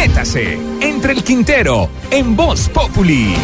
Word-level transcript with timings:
Métase 0.00 0.58
entre 0.80 1.12
el 1.12 1.22
Quintero 1.22 1.90
en 2.10 2.34
Voz 2.34 2.70
Populi. 2.70 3.34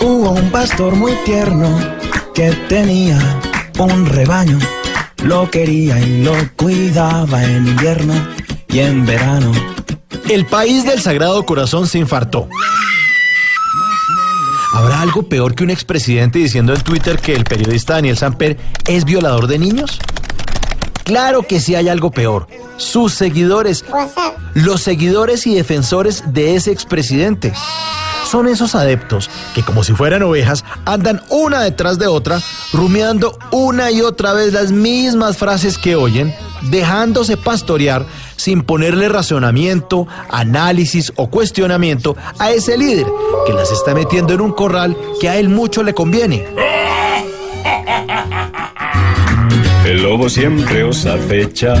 Hubo 0.00 0.30
un 0.30 0.50
pastor 0.50 0.96
muy 0.96 1.12
tierno 1.24 1.68
que 2.34 2.50
tenía 2.68 3.16
un 3.78 4.06
rebaño. 4.06 4.58
Lo 5.22 5.48
quería 5.48 6.00
y 6.00 6.24
lo 6.24 6.34
cuidaba 6.56 7.44
en 7.44 7.68
invierno 7.68 8.14
y 8.66 8.80
en 8.80 9.06
verano. 9.06 9.52
El 10.28 10.44
país 10.46 10.84
del 10.84 11.00
Sagrado 11.00 11.46
Corazón 11.46 11.86
se 11.86 11.98
infartó. 11.98 12.48
¿Habrá 15.16 15.24
algo 15.24 15.30
peor 15.30 15.54
que 15.54 15.64
un 15.64 15.70
expresidente 15.70 16.38
diciendo 16.38 16.74
en 16.74 16.82
Twitter 16.82 17.18
que 17.18 17.32
el 17.32 17.44
periodista 17.44 17.94
Daniel 17.94 18.18
Samper 18.18 18.58
es 18.86 19.06
violador 19.06 19.46
de 19.46 19.58
niños? 19.58 19.98
Claro 21.04 21.42
que 21.42 21.58
sí 21.58 21.74
hay 21.74 21.88
algo 21.88 22.10
peor. 22.10 22.46
Sus 22.76 23.14
seguidores. 23.14 23.82
Los 24.52 24.82
seguidores 24.82 25.46
y 25.46 25.54
defensores 25.54 26.22
de 26.34 26.54
ese 26.54 26.70
expresidente. 26.70 27.54
Son 28.30 28.46
esos 28.46 28.74
adeptos 28.74 29.30
que 29.54 29.62
como 29.62 29.84
si 29.84 29.94
fueran 29.94 30.22
ovejas 30.22 30.66
andan 30.84 31.22
una 31.30 31.62
detrás 31.62 31.98
de 31.98 32.08
otra, 32.08 32.42
rumiando 32.74 33.38
una 33.52 33.90
y 33.90 34.02
otra 34.02 34.34
vez 34.34 34.52
las 34.52 34.70
mismas 34.70 35.38
frases 35.38 35.78
que 35.78 35.96
oyen, 35.96 36.34
dejándose 36.60 37.38
pastorear 37.38 38.04
sin 38.46 38.62
ponerle 38.62 39.08
razonamiento, 39.08 40.06
análisis 40.30 41.12
o 41.16 41.28
cuestionamiento 41.28 42.16
a 42.38 42.52
ese 42.52 42.78
líder 42.78 43.04
que 43.44 43.52
las 43.52 43.72
está 43.72 43.92
metiendo 43.92 44.34
en 44.34 44.40
un 44.40 44.52
corral 44.52 44.96
que 45.20 45.28
a 45.28 45.36
él 45.36 45.48
mucho 45.48 45.82
le 45.82 45.94
conviene. 45.94 46.44
El 49.84 50.00
lobo 50.04 50.28
siempre 50.28 50.84
os 50.84 51.06
acecha, 51.06 51.74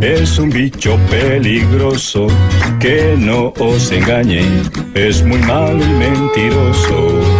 es 0.00 0.38
un 0.38 0.48
bicho 0.48 0.98
peligroso, 1.10 2.28
que 2.80 3.14
no 3.18 3.52
os 3.58 3.92
engañe, 3.92 4.40
es 4.94 5.22
muy 5.22 5.38
malo 5.40 5.84
y 5.84 5.88
mentiroso. 5.98 7.35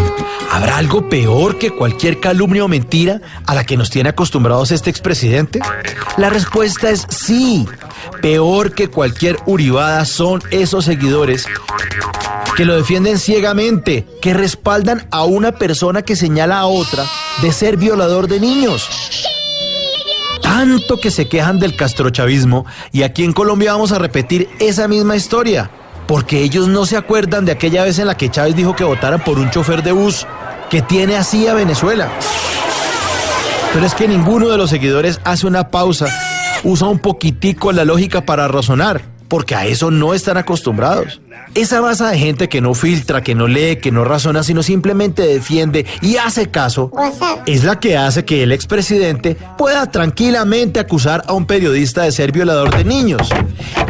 ¿Habrá 0.51 0.79
algo 0.79 1.09
peor 1.09 1.59
que 1.59 1.71
cualquier 1.71 2.21
calumnia 2.21 2.65
o 2.65 2.69
mentira 2.69 3.21
a 3.47 3.55
la 3.55 3.65
que 3.65 3.77
nos 3.77 3.91
tiene 3.91 4.11
acostumbrados 4.11 4.71
este 4.71 4.91
expresidente? 4.91 5.61
La 6.17 6.31
respuesta 6.31 6.91
es 6.91 7.07
sí. 7.11 7.67
Peor 8.23 8.73
que 8.73 8.89
cualquier 8.89 9.37
uribada 9.47 10.05
son 10.05 10.43
esos 10.51 10.85
seguidores 10.85 11.47
que 12.57 12.65
lo 12.65 12.75
defienden 12.75 13.19
ciegamente, 13.19 14.07
que 14.23 14.33
respaldan 14.33 15.07
a 15.11 15.25
una 15.25 15.53
persona 15.53 16.01
que 16.01 16.17
señala 16.17 16.59
a 16.59 16.67
otra 16.67 17.05
de 17.43 17.53
ser 17.53 17.77
violador 17.77 18.29
de 18.29 18.41
niños. 18.41 18.89
Tanto 20.43 20.97
que 20.99 21.11
se 21.11 21.29
quejan 21.29 21.59
del 21.59 21.77
castrochavismo 21.77 22.65
y 22.93 23.03
aquí 23.03 23.25
en 23.25 23.35
Colombia 23.35 23.73
vamos 23.73 23.93
a 23.93 23.99
repetir 23.99 24.49
esa 24.59 24.89
misma 24.89 25.17
historia, 25.17 25.71
porque 26.07 26.43
ellos 26.43 26.69
no 26.69 26.87
se 26.87 26.97
acuerdan 26.97 27.45
de 27.45 27.53
aquella 27.53 27.85
vez 27.85 27.99
en 27.99 28.07
la 28.07 28.17
que 28.17 28.31
Chávez 28.31 28.55
dijo 28.55 28.77
que 28.77 28.85
votaran 28.85 29.23
por 29.23 29.39
un 29.39 29.51
chofer 29.51 29.83
de 29.83 29.93
bus 29.93 30.27
que 30.71 30.83
tiene 30.83 31.17
así 31.17 31.47
a 31.47 31.55
Venezuela. 31.55 32.11
Pero 33.73 33.85
es 33.85 33.95
que 33.95 34.09
ninguno 34.09 34.49
de 34.49 34.57
los 34.57 34.71
seguidores 34.71 35.21
hace 35.25 35.47
una 35.47 35.71
pausa, 35.71 36.07
usa 36.65 36.89
un 36.89 36.99
poquitico 36.99 37.73
la 37.73 37.85
lógica 37.85 38.25
para 38.25 38.49
razonar, 38.49 39.03
porque 39.29 39.55
a 39.55 39.67
eso 39.67 39.91
no 39.91 40.15
están 40.15 40.37
acostumbrados. 40.37 41.21
Esa 41.55 41.81
masa 41.81 42.11
de 42.11 42.19
gente 42.19 42.49
que 42.49 42.61
no 42.61 42.75
filtra, 42.75 43.23
que 43.23 43.35
no 43.35 43.47
lee, 43.47 43.77
que 43.77 43.93
no 43.93 44.05
razona, 44.05 44.43
sino 44.43 44.63
simplemente 44.63 45.23
defiende 45.23 45.87
y 46.03 46.17
hace 46.17 46.51
caso, 46.51 46.91
es 47.47 47.65
la 47.65 47.81
que 47.81 47.97
hace 47.97 48.25
que 48.25 48.43
el 48.43 48.53
expresidente 48.53 49.37
pueda 49.57 49.91
tranquilamente 49.91 50.81
acusar 50.81 51.23
a 51.27 51.33
un 51.33 51.47
periodista 51.47 52.03
de 52.03 52.13
ser 52.13 52.33
violador 52.33 52.75
de 52.77 52.85
niños. 52.85 53.29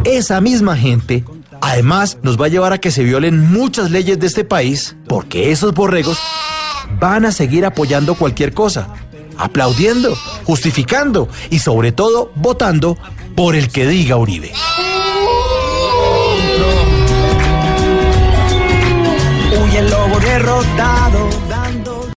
Esa 0.05 0.41
misma 0.41 0.77
gente 0.77 1.25
además 1.67 2.19
nos 2.23 2.41
va 2.41 2.47
a 2.47 2.49
llevar 2.49 2.73
a 2.73 2.79
que 2.79 2.93
se 2.93 3.03
violen 3.03 3.51
muchas 3.53 3.91
leyes 3.91 4.19
de 4.21 4.27
este 4.29 4.45
país, 4.45 4.97
porque 5.09 5.51
esos 5.51 5.75
borregos 5.75 6.17
van 7.01 7.25
a 7.25 7.33
seguir 7.33 7.67
apoyando 7.67 8.15
cualquier 8.15 8.55
cosa, 8.55 8.89
aplaudiendo, 9.37 10.15
justificando 10.45 11.29
y 11.51 11.59
sobre 11.59 11.91
todo 11.91 12.31
votando 12.37 12.97
por 13.35 13.57
el 13.57 13.69
que 13.69 13.87
diga 13.87 14.17
Uribe. 14.17 14.53
Huye 19.61 19.79
el 19.79 19.91
lobo 19.91 20.21
derrotado 20.21 20.86